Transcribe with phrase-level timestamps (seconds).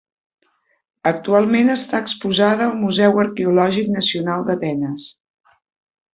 [1.11, 5.07] Actualment està exposada al Museu Arqueològic Nacional d'Atenes.